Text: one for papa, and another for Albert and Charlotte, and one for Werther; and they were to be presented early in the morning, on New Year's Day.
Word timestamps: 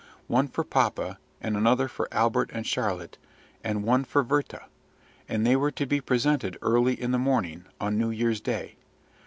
one 0.25 0.47
for 0.47 0.63
papa, 0.63 1.19
and 1.41 1.55
another 1.55 1.87
for 1.87 2.09
Albert 2.11 2.49
and 2.51 2.65
Charlotte, 2.65 3.19
and 3.63 3.83
one 3.83 4.03
for 4.03 4.23
Werther; 4.23 4.63
and 5.29 5.45
they 5.45 5.55
were 5.55 5.69
to 5.69 5.85
be 5.85 6.01
presented 6.01 6.57
early 6.63 6.99
in 6.99 7.11
the 7.11 7.19
morning, 7.19 7.65
on 7.79 7.99
New 7.99 8.09
Year's 8.09 8.41
Day. 8.41 8.77